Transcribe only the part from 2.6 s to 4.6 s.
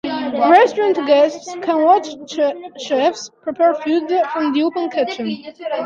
chefs prepare food from